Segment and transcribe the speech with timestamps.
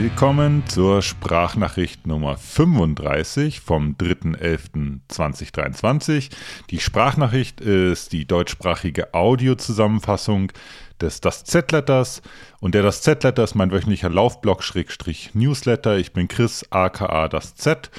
[0.00, 6.30] Willkommen zur Sprachnachricht Nummer 35 vom 3.11.2023.
[6.70, 10.52] Die Sprachnachricht ist die deutschsprachige Audiozusammenfassung
[11.00, 12.22] des Das Z-Letters
[12.60, 15.98] und der Das Z-Letter ist mein wöchentlicher Laufblog-Newsletter.
[15.98, 17.90] Ich bin Chris aka Das Z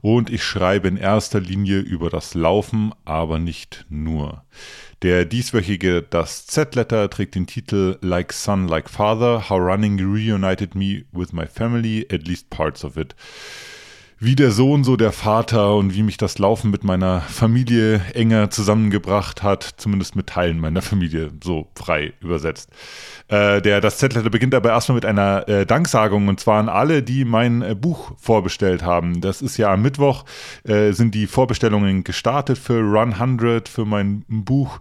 [0.00, 4.44] und ich schreibe in erster Linie über das Laufen, aber nicht nur.
[5.02, 11.04] Der dieswöchige Das Z-Letter trägt den Titel Like Son, Like Father, How Running Reunited Me
[11.12, 13.14] with My Family, at least parts of it
[14.20, 18.50] wie der Sohn so der Vater und wie mich das Laufen mit meiner Familie enger
[18.50, 22.70] zusammengebracht hat, zumindest mit Teilen meiner Familie, so frei übersetzt.
[23.28, 27.04] Äh, der, das Zettel beginnt aber erstmal mit einer äh, Danksagung und zwar an alle,
[27.04, 29.20] die mein äh, Buch vorbestellt haben.
[29.20, 30.24] Das ist ja am Mittwoch,
[30.64, 34.80] äh, sind die Vorbestellungen gestartet für Run 100, für mein Buch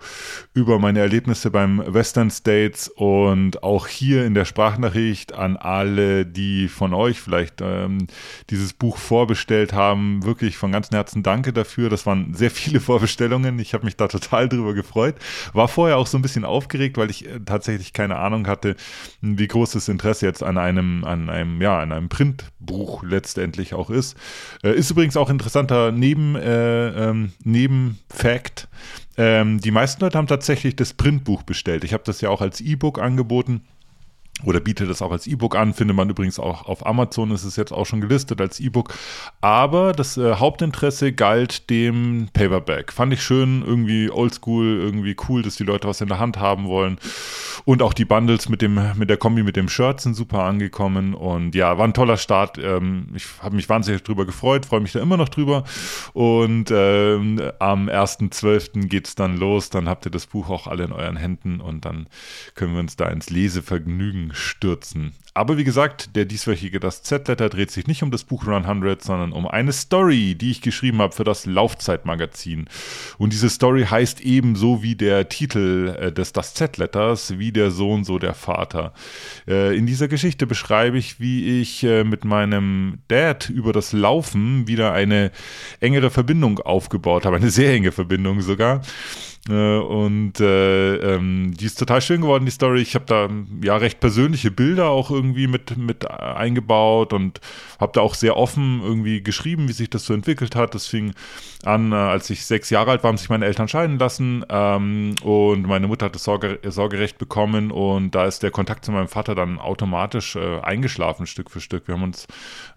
[0.56, 6.70] über meine Erlebnisse beim Western States und auch hier in der Sprachnachricht an alle, die
[6.70, 8.08] von euch vielleicht ähm,
[8.50, 9.27] dieses Buch vorbestellt
[9.74, 10.24] haben.
[10.24, 11.90] Wirklich von ganzem Herzen danke dafür.
[11.90, 13.60] Das waren sehr viele Vorbestellungen.
[13.60, 15.16] Ich habe mich da total drüber gefreut.
[15.54, 18.76] War vorher auch so ein bisschen aufgeregt, weil ich äh, tatsächlich keine Ahnung Ahnung hatte,
[19.22, 23.90] wie groß das Interesse jetzt an einem, an einem, ja, an einem Printbuch letztendlich auch
[23.90, 24.18] ist.
[24.64, 28.68] Äh, ist übrigens auch interessanter Neben, äh, ähm, Nebenfact.
[29.18, 31.84] Ähm, die meisten Leute haben tatsächlich das Printbuch bestellt.
[31.84, 33.62] Ich habe das ja auch als E-Book angeboten
[34.44, 37.56] oder bietet das auch als E-Book an, findet man übrigens auch auf Amazon, ist es
[37.56, 38.94] jetzt auch schon gelistet als E-Book.
[39.42, 42.94] Aber das äh, Hauptinteresse galt dem Paperback.
[42.94, 46.68] Fand ich schön, irgendwie oldschool, irgendwie cool, dass die Leute was in der Hand haben
[46.68, 47.00] wollen.
[47.66, 51.16] Und auch die Bundles mit, dem, mit der Kombi mit dem Shirt sind super angekommen.
[51.16, 52.60] Und ja, war ein toller Start.
[52.60, 55.64] Ähm, ich habe mich wahnsinnig drüber gefreut, freue mich da immer noch drüber.
[56.14, 58.88] Und ähm, am 1.12.
[58.88, 59.72] geht es dann los.
[59.72, 62.08] Dann habt ihr das Buch auch alle in euren Händen und dann
[62.54, 65.14] können wir uns da ins Lesevergnügen stürzen.
[65.38, 69.04] Aber wie gesagt, der dieswöchige Das Z-Letter dreht sich nicht um das Buch Run 100,
[69.04, 72.66] sondern um eine Story, die ich geschrieben habe für das Laufzeitmagazin.
[73.20, 78.04] Und diese Story heißt ebenso wie der Titel äh, des Das Z-Letters, wie der Sohn,
[78.04, 78.94] so der Vater.
[79.48, 84.68] Äh, in dieser Geschichte beschreibe ich, wie ich äh, mit meinem Dad über das Laufen
[84.68, 85.32] wieder eine
[85.80, 88.82] engere Verbindung aufgebaut habe, eine sehr enge Verbindung sogar.
[89.50, 92.82] Äh, und äh, ähm, die ist total schön geworden, die Story.
[92.82, 93.30] Ich habe da
[93.64, 97.40] ja recht persönliche Bilder auch irgendwie mit, mit eingebaut und
[97.80, 100.76] habe da auch sehr offen irgendwie geschrieben, wie sich das so entwickelt hat.
[100.76, 101.14] Das fing
[101.64, 105.16] an, äh, als ich sechs Jahre alt war, haben sich meine Eltern scheiden lassen ähm,
[105.24, 109.08] und meine Mutter hat das Sorge, Sorgerecht bekommen und da ist der Kontakt zu meinem
[109.08, 111.88] Vater dann automatisch äh, eingeschlafen, Stück für Stück.
[111.88, 112.28] Wir haben uns,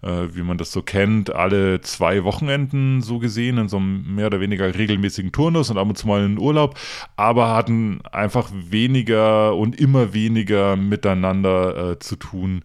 [0.01, 4.27] äh, wie man das so kennt, alle zwei Wochenenden so gesehen in so einem mehr
[4.27, 6.79] oder weniger regelmäßigen Turnus und ab und zu mal in Urlaub Urlaub,
[7.15, 12.63] aber hatten einfach weniger und immer weniger miteinander äh, zu tun.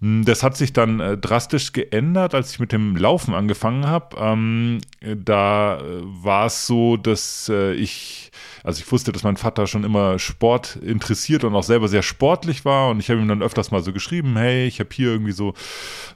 [0.00, 4.16] Hm, das hat sich dann äh, drastisch geändert, als ich mit dem Laufen angefangen habe.
[4.18, 8.30] Ähm, da äh, war es so, dass äh, ich,
[8.64, 12.64] also ich wusste, dass mein Vater schon immer Sport interessiert und auch selber sehr sportlich
[12.64, 12.90] war.
[12.90, 15.52] Und ich habe ihm dann öfters mal so geschrieben, hey, ich habe hier irgendwie so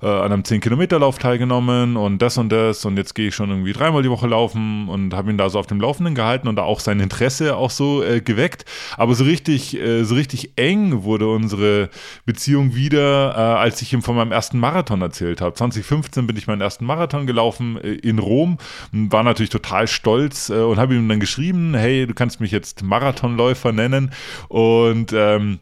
[0.02, 3.74] äh, an einem 10-Kilometer-Lauf teilgenommen und das und das und jetzt gehe ich schon irgendwie
[3.74, 6.62] dreimal die Woche laufen und habe ihn da so auf dem Laufenden gehalten und da
[6.62, 7.13] auch sein Interesse
[7.56, 8.64] auch so äh, geweckt.
[8.96, 11.90] Aber so richtig, äh, so richtig eng wurde unsere
[12.24, 15.52] Beziehung wieder, als als ich ihm von meinem ersten Marathon erzählt habe.
[15.52, 18.58] 2015 bin ich meinen ersten Marathon gelaufen äh, in Rom,
[18.92, 22.84] war natürlich total stolz äh, und habe ihm dann geschrieben, hey, du kannst mich jetzt
[22.84, 24.12] Marathonläufer nennen
[24.46, 25.58] und ähm,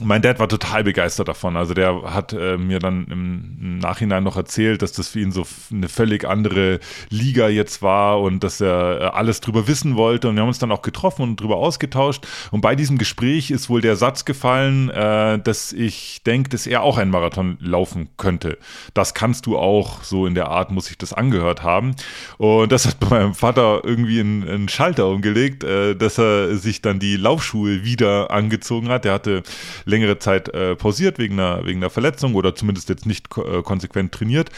[0.00, 1.56] mein Dad war total begeistert davon.
[1.56, 5.46] Also der hat äh, mir dann im, Nachhinein noch erzählt, dass das für ihn so
[5.70, 10.28] eine völlig andere Liga jetzt war und dass er äh, alles drüber wissen wollte.
[10.28, 12.26] Und wir haben uns dann auch getroffen und drüber ausgetauscht.
[12.50, 16.82] Und bei diesem Gespräch ist wohl der Satz gefallen, äh, dass ich denke, dass er
[16.82, 18.58] auch einen Marathon laufen könnte.
[18.94, 21.94] Das kannst du auch, so in der Art muss ich das angehört haben.
[22.38, 26.82] Und das hat bei meinem Vater irgendwie einen, einen Schalter umgelegt, äh, dass er sich
[26.82, 29.04] dann die Laufschuhe wieder angezogen hat.
[29.04, 29.42] Der hatte
[29.84, 34.12] längere Zeit äh, pausiert wegen einer, wegen einer Verletzung oder zumindest jetzt nicht äh, konsequent
[34.12, 34.50] trainiert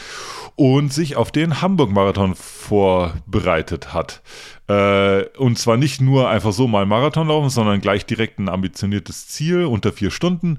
[0.55, 4.21] und sich auf den Hamburg-Marathon vorbereitet hat.
[4.67, 9.27] Äh, und zwar nicht nur einfach so mal Marathon laufen, sondern gleich direkt ein ambitioniertes
[9.27, 10.57] Ziel unter vier Stunden.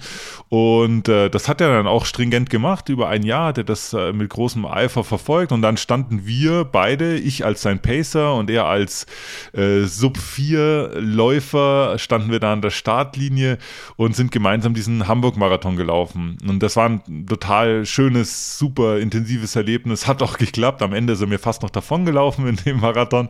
[0.48, 2.88] Und äh, das hat er dann auch stringent gemacht.
[2.88, 5.52] Über ein Jahr hat er das äh, mit großem Eifer verfolgt.
[5.52, 9.06] Und dann standen wir beide, ich als sein Pacer und er als
[9.52, 13.58] äh, Sub-4-Läufer, standen wir da an der Startlinie
[13.96, 16.38] und sind gemeinsam diesen Hamburg-Marathon gelaufen.
[16.48, 20.06] Und das war ein total schönes, super intensives Erlebnis.
[20.06, 20.80] Hat auch geklappt.
[20.80, 23.28] Am Ende sind wir fast noch davon gelaufen in dem Marathon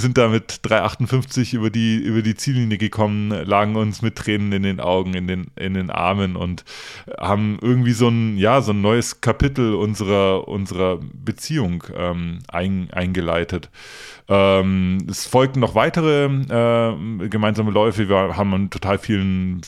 [0.00, 4.62] sind da mit 3,58 über die, über die Ziellinie gekommen, lagen uns mit Tränen in
[4.62, 6.64] den Augen, in den, in den Armen und
[7.18, 13.70] haben irgendwie so ein, ja, so ein neues Kapitel unserer, unserer Beziehung ähm, ein, eingeleitet.
[14.30, 18.08] Ähm, es folgten noch weitere äh, gemeinsame Läufe.
[18.08, 19.60] Wir haben an total vielen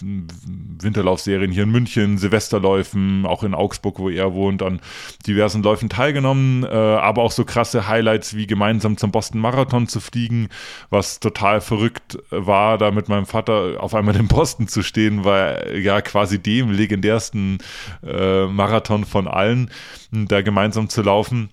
[0.81, 4.81] Winterlaufserien hier in München, Silvesterläufen, auch in Augsburg, wo er wohnt, an
[5.27, 6.63] diversen Läufen teilgenommen.
[6.63, 10.49] Äh, aber auch so krasse Highlights wie gemeinsam zum Boston Marathon zu fliegen,
[10.91, 15.81] was total verrückt war, da mit meinem Vater auf einmal in Boston zu stehen, weil
[15.83, 17.59] ja quasi dem legendärsten
[18.07, 19.73] äh, Marathon von allen,
[20.13, 21.51] da gemeinsam zu laufen.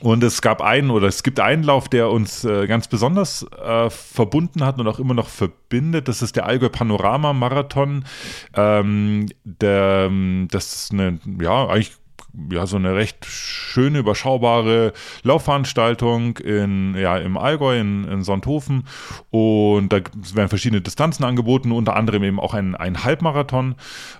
[0.00, 3.90] Und es gab einen oder es gibt einen Lauf, der uns äh, ganz besonders äh,
[3.90, 6.08] verbunden hat und auch immer noch verbindet.
[6.08, 8.04] Das ist der Allgäu Panorama Marathon.
[8.54, 11.92] Ähm, der, ähm, das ist eine, ja, eigentlich
[12.50, 14.92] ja, so eine recht schöne, überschaubare
[15.22, 18.84] Laufveranstaltung in, ja, im Allgäu, in, in Sonthofen.
[19.30, 20.00] Und da
[20.34, 23.74] werden verschiedene Distanzen angeboten, unter anderem eben auch ein, ein Halbmarathon.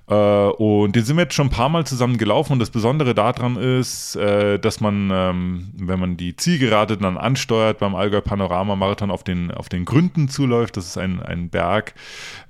[0.08, 2.54] Äh, und den sind wir jetzt schon ein paar Mal zusammen gelaufen.
[2.54, 7.78] Und das Besondere daran ist, äh, dass man, ähm, wenn man die Zielgerade dann ansteuert,
[7.78, 10.76] beim Allgäu Panorama Marathon auf den, auf den Gründen zuläuft.
[10.76, 11.94] Das ist ein, ein Berg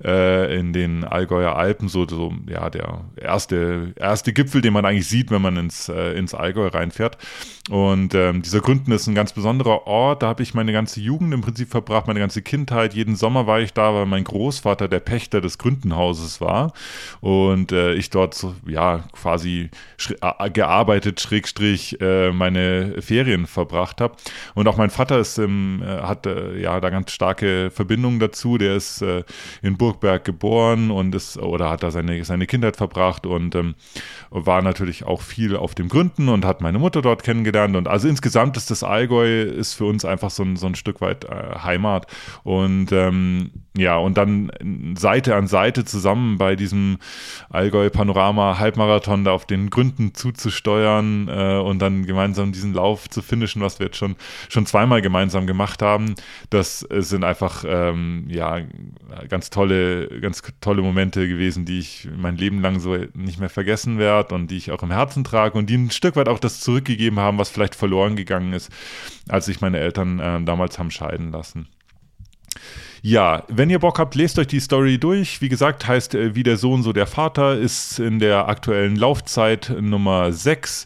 [0.03, 5.07] äh, in den Allgäuer Alpen, so, so ja, der erste, erste Gipfel, den man eigentlich
[5.07, 7.17] sieht, wenn man ins, äh, ins Allgäu reinfährt.
[7.69, 10.23] Und ähm, dieser Gründen ist ein ganz besonderer Ort.
[10.23, 12.93] Da habe ich meine ganze Jugend im Prinzip verbracht, meine ganze Kindheit.
[12.93, 16.73] Jeden Sommer war ich da, weil mein Großvater der Pächter des Gründenhauses war.
[17.21, 19.69] Und äh, ich dort so, ja quasi
[20.53, 24.15] gearbeitet, Schrägstrich, äh, meine Ferien verbracht habe.
[24.55, 28.57] Und auch mein Vater ist im, äh, hat äh, ja da ganz starke Verbindungen dazu.
[28.57, 29.23] Der ist äh,
[29.61, 33.75] in Burgberg geboren und ist oder hat da seine, seine Kindheit verbracht und ähm,
[34.29, 37.75] war natürlich auch viel auf dem Gründen und hat meine Mutter dort kennengelernt.
[37.75, 41.01] Und also insgesamt ist das Allgäu ist für uns einfach so ein, so ein Stück
[41.01, 42.05] weit äh, Heimat.
[42.43, 44.51] Und ähm, ja, und dann
[44.97, 46.97] Seite an Seite zusammen bei diesem
[47.49, 53.21] Allgäu Panorama Halbmarathon da auf den Gründen zuzusteuern äh, und dann gemeinsam diesen Lauf zu
[53.21, 54.17] finishen, was wir jetzt schon,
[54.49, 56.15] schon zweimal gemeinsam gemacht haben.
[56.49, 58.59] Das sind einfach ähm, ja
[59.29, 63.97] ganz tolle, ganz tolle Momente gewesen, die ich mein Leben lang so nicht mehr vergessen
[63.97, 66.59] werde und die ich auch im Herzen trage und die ein Stück weit auch das
[66.59, 68.69] zurückgegeben haben, was vielleicht verloren gegangen ist,
[69.29, 71.69] als sich meine Eltern äh, damals haben scheiden lassen.
[73.03, 75.41] Ja, wenn ihr Bock habt, lest euch die Story durch.
[75.41, 79.75] Wie gesagt, heißt äh, Wie der Sohn, so der Vater, ist in der aktuellen Laufzeit
[79.81, 80.85] Nummer 6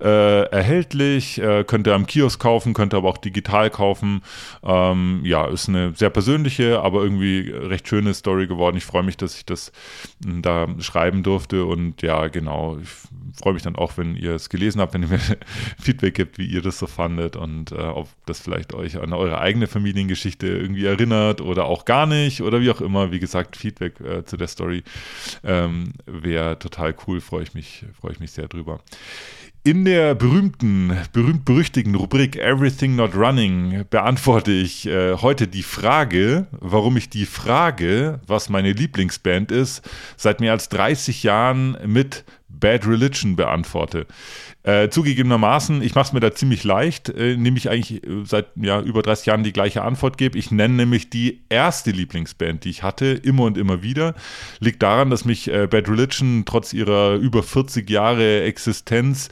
[0.00, 1.40] äh, erhältlich.
[1.40, 4.22] Äh, könnt ihr am Kiosk kaufen, könnt ihr aber auch digital kaufen.
[4.62, 8.76] Ähm, ja, ist eine sehr persönliche, aber irgendwie recht schöne Story geworden.
[8.76, 9.72] Ich freue mich, dass ich das
[10.24, 12.78] hm, da schreiben durfte und ja, genau.
[12.80, 12.90] Ich
[13.38, 15.20] freue mich dann auch, wenn ihr es gelesen habt, wenn ihr mir
[15.80, 19.40] Feedback gibt, wie ihr das so fandet und äh, ob das vielleicht euch an eure
[19.40, 23.12] eigene Familiengeschichte irgendwie erinnert oder auch gar nicht oder wie auch immer.
[23.12, 24.82] Wie gesagt, Feedback äh, zu der Story
[25.44, 28.80] ähm, wäre total cool, freue ich mich, freue ich mich sehr drüber.
[29.66, 36.96] In der berühmten, berühmt-berüchtigten Rubrik Everything Not Running beantworte ich äh, heute die Frage, warum
[36.96, 39.82] ich die Frage, was meine Lieblingsband ist,
[40.16, 42.24] seit mehr als 30 Jahren mit
[42.58, 44.06] Bad Religion beantworte.
[44.66, 48.46] Äh, zugegebenermaßen, ich mache es mir da ziemlich leicht, äh, indem ich eigentlich äh, seit
[48.56, 50.36] ja, über 30 Jahren die gleiche Antwort gebe.
[50.36, 54.16] Ich nenne nämlich die erste Lieblingsband, die ich hatte, immer und immer wieder.
[54.58, 59.28] Liegt daran, dass mich äh, Bad Religion trotz ihrer über 40 Jahre Existenz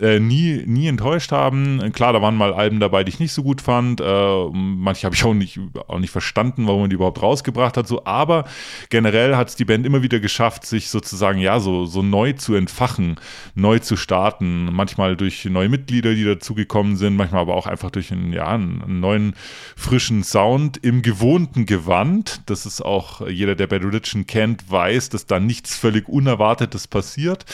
[0.00, 1.92] äh, nie, nie enttäuscht haben.
[1.92, 4.00] Klar, da waren mal Alben dabei, die ich nicht so gut fand.
[4.00, 7.86] Äh, manche habe ich auch nicht, auch nicht verstanden, warum man die überhaupt rausgebracht hat.
[7.86, 8.46] So, aber
[8.88, 12.54] generell hat es die Band immer wieder geschafft, sich sozusagen ja so, so neu zu
[12.54, 13.16] entfachen,
[13.54, 18.10] neu zu starten manchmal durch neue Mitglieder, die dazugekommen sind, manchmal aber auch einfach durch
[18.10, 19.34] einen, ja, einen neuen,
[19.76, 22.40] frischen Sound im gewohnten Gewand.
[22.46, 27.44] Das ist auch jeder, der Bad Religion kennt, weiß, dass da nichts völlig Unerwartetes passiert.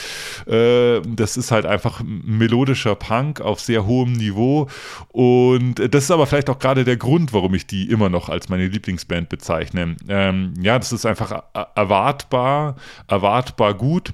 [0.47, 4.69] Äh, das ist halt einfach melodischer Punk auf sehr hohem Niveau.
[5.09, 8.49] Und das ist aber vielleicht auch gerade der Grund, warum ich die immer noch als
[8.49, 9.97] meine Lieblingsband bezeichne.
[10.09, 11.43] Ähm, ja, das ist einfach
[11.75, 12.77] erwartbar,
[13.09, 14.13] erwartbar gut.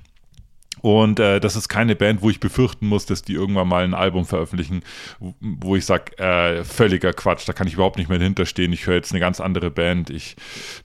[0.82, 3.94] Und äh, das ist keine Band, wo ich befürchten muss, dass die irgendwann mal ein
[3.94, 4.82] Album veröffentlichen,
[5.18, 8.72] wo ich sage, äh, völliger Quatsch, da kann ich überhaupt nicht mehr hinterstehen.
[8.72, 10.36] Ich höre jetzt eine ganz andere Band, ich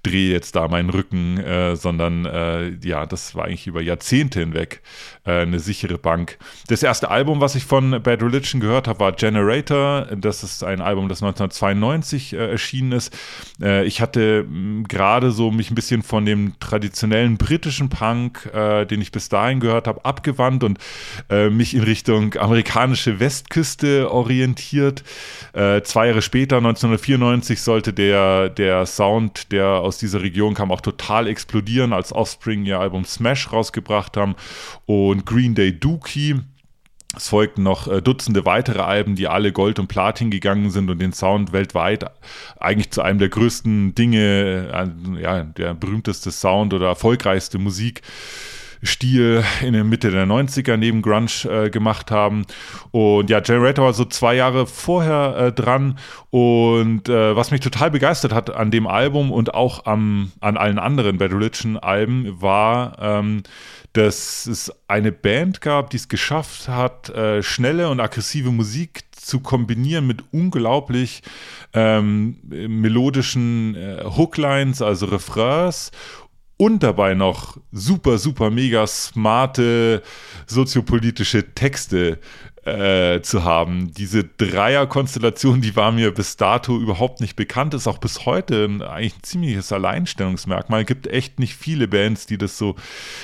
[0.03, 4.81] drehe jetzt da meinen Rücken, äh, sondern äh, ja, das war eigentlich über Jahrzehnte hinweg
[5.25, 6.37] äh, eine sichere Bank.
[6.67, 10.07] Das erste Album, was ich von Bad Religion gehört habe, war Generator.
[10.15, 13.15] Das ist ein Album, das 1992 äh, erschienen ist.
[13.59, 14.45] ich hatte
[14.87, 19.84] gerade so mich ein bisschen von dem traditionellen britischen Punk, den ich bis dahin gehört
[19.85, 20.79] gehört habe, abgewandt und
[21.29, 25.03] äh, mich in Richtung amerikanische Westküste orientiert.
[25.53, 30.81] Äh, zwei Jahre später, 1994, sollte der, der Sound, der aus dieser Region kam, auch
[30.81, 34.35] total explodieren, als Offspring ihr Album Smash rausgebracht haben
[34.85, 36.35] und Green Day Dookie.
[37.17, 40.99] Es folgten noch äh, Dutzende weitere Alben, die alle Gold und Platin gegangen sind und
[40.99, 42.05] den Sound weltweit
[42.59, 48.01] eigentlich zu einem der größten Dinge, äh, ja, der berühmteste Sound oder erfolgreichste Musik
[48.85, 52.45] Stil in der Mitte der 90er neben Grunge äh, gemacht haben.
[52.91, 55.97] Und ja, Generator war so zwei Jahre vorher äh, dran.
[56.29, 60.79] Und äh, was mich total begeistert hat an dem Album und auch am, an allen
[60.79, 63.43] anderen Bad Religion Alben war, ähm,
[63.93, 69.39] dass es eine Band gab, die es geschafft hat, äh, schnelle und aggressive Musik zu
[69.39, 71.23] kombinieren mit unglaublich
[71.73, 75.91] ähm, melodischen äh, Hooklines, also Refrains
[76.57, 80.01] und dabei noch super, super, mega smarte
[80.47, 82.19] soziopolitische Texte
[82.65, 83.91] äh, zu haben.
[83.93, 89.13] Diese Dreierkonstellation, die war mir bis dato überhaupt nicht bekannt, ist auch bis heute eigentlich
[89.15, 90.81] ein ziemliches Alleinstellungsmerkmal.
[90.81, 92.75] Es gibt echt nicht viele Bands, die das so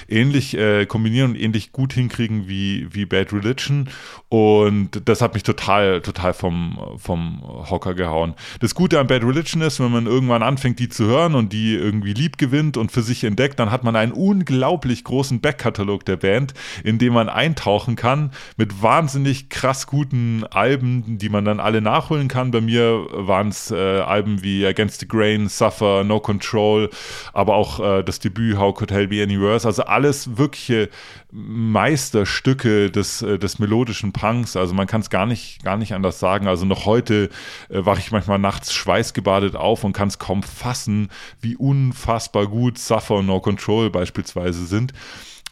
[0.07, 3.89] ähnlich äh, kombinieren und ähnlich gut hinkriegen wie, wie Bad Religion.
[4.29, 8.35] Und das hat mich total, total vom, vom Hocker gehauen.
[8.59, 11.73] Das Gute an Bad Religion ist, wenn man irgendwann anfängt, die zu hören und die
[11.73, 16.17] irgendwie lieb gewinnt und für sich entdeckt, dann hat man einen unglaublich großen Backkatalog der
[16.17, 21.59] Band, in dem man eintauchen kann mit wahnsinnig wahnsinnig krass guten Alben, die man dann
[21.59, 22.51] alle nachholen kann.
[22.51, 26.89] Bei mir waren es äh, Alben wie Against the Grain, Suffer, No Control,
[27.33, 29.65] aber auch äh, das Debüt How Could Hell Be Any Worse.
[29.67, 30.89] Also alles wirkliche
[31.31, 34.57] Meisterstücke des, äh, des melodischen Punks.
[34.57, 36.47] Also man kann es gar nicht, gar nicht anders sagen.
[36.47, 37.29] Also noch heute
[37.69, 41.09] äh, wache ich manchmal nachts schweißgebadet auf und kann es kaum fassen,
[41.39, 44.91] wie unfassbar gut Suffer und No Control beispielsweise sind.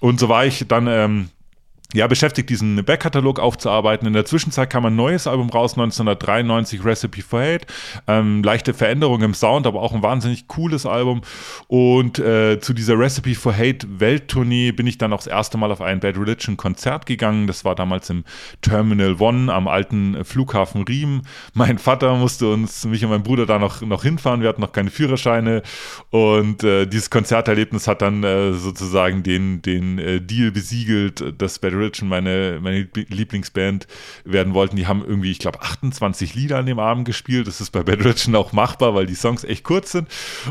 [0.02, 1.30] Und so war ich dann ähm,
[1.94, 4.06] ja, beschäftigt, diesen Backkatalog aufzuarbeiten.
[4.06, 7.66] In der Zwischenzeit kam ein neues Album raus, 1993, Recipe for Hate.
[8.08, 11.22] Ähm, leichte Veränderung im Sound, aber auch ein wahnsinnig cooles Album.
[11.68, 15.72] Und äh, zu dieser Recipe for Hate Welttournee bin ich dann auch das erste Mal
[15.72, 17.48] auf ein Bad Religion Konzert gegangen.
[17.48, 18.24] Das war damals im
[18.62, 21.24] Terminal One am alten Flughafen Riem.
[21.56, 24.42] Mein Vater musste uns, mich und mein Bruder da noch, noch hinfahren.
[24.42, 25.64] Wir hatten noch keine Führerscheine.
[26.12, 31.79] Und äh, dieses Konzerterlebnis hat dann äh, sozusagen den, den äh, Deal besiegelt, dass Bad
[31.80, 33.88] Religion meine, meine Lieblingsband
[34.24, 34.76] werden wollten.
[34.76, 37.48] Die haben irgendwie, ich glaube, 28 Lieder an dem Abend gespielt.
[37.48, 40.08] Das ist bei Bad Religion auch machbar, weil die Songs echt kurz sind.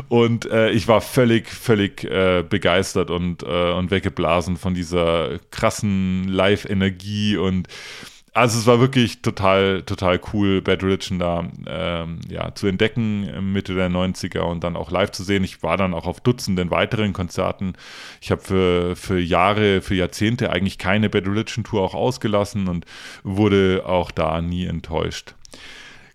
[0.07, 6.27] Und äh, ich war völlig, völlig äh, begeistert und, äh, und weggeblasen von dieser krassen
[6.27, 7.67] Live-Energie und
[8.39, 13.75] also es war wirklich total, total cool, Bad Religion da ähm, ja, zu entdecken Mitte
[13.75, 15.43] der 90er und dann auch live zu sehen.
[15.43, 17.73] Ich war dann auch auf Dutzenden weiteren Konzerten.
[18.21, 22.85] Ich habe für, für Jahre, für Jahrzehnte eigentlich keine Bad Religion Tour auch ausgelassen und
[23.23, 25.35] wurde auch da nie enttäuscht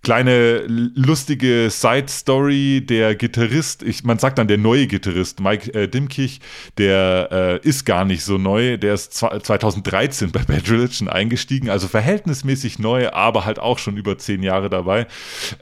[0.04, 2.86] kleine lustige Side-Story.
[2.86, 6.40] Der Gitarrist, ich, man sagt dann der neue Gitarrist, Mike äh, Dimkich,
[6.78, 8.76] der äh, ist gar nicht so neu.
[8.76, 14.18] Der ist 2013 bei Bad Religion eingestiegen, also verhältnismäßig neu, aber halt auch schon über
[14.18, 15.06] zehn Jahre dabei.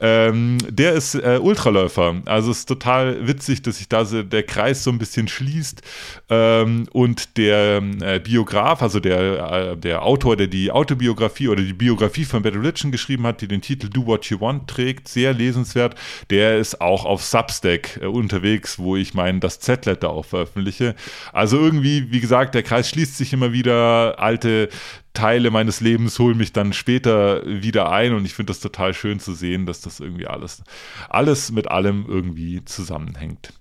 [0.01, 2.21] Ähm, der ist äh, Ultraläufer.
[2.27, 5.83] Also es ist total witzig, dass sich da so der Kreis so ein bisschen schließt.
[6.29, 11.73] Ähm, und der äh, Biograf, also der, äh, der Autor, der die Autobiografie oder die
[11.73, 15.33] Biografie von Bad Religion geschrieben hat, die den Titel Do What You Want trägt, sehr
[15.33, 15.95] lesenswert.
[16.31, 20.95] Der ist auch auf Substack äh, unterwegs, wo ich mein das Z-Letter auch veröffentliche.
[21.33, 24.19] Also irgendwie, wie gesagt, der Kreis schließt sich immer wieder.
[24.19, 24.69] Alte
[25.15, 29.21] Teile meines Lebens holen mich dann später wieder ein und ich finde das total schön
[29.21, 30.63] zu sehen, dass das irgendwie alles,
[31.09, 33.53] alles mit allem irgendwie zusammenhängt.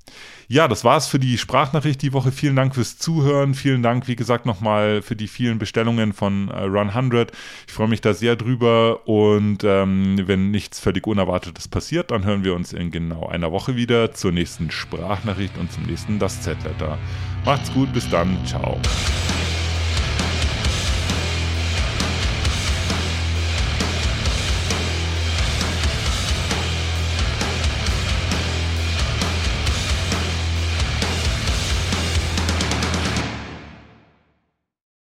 [0.47, 2.33] Ja, das war's für die Sprachnachricht die Woche.
[2.33, 3.53] Vielen Dank fürs Zuhören.
[3.53, 7.31] Vielen Dank, wie gesagt, nochmal für die vielen Bestellungen von äh, Run 100.
[7.67, 12.43] Ich freue mich da sehr drüber und ähm, wenn nichts völlig Unerwartetes passiert, dann hören
[12.43, 16.97] wir uns in genau einer Woche wieder zur nächsten Sprachnachricht und zum nächsten Das Z-Letter.
[17.45, 18.77] Macht's gut, bis dann, ciao.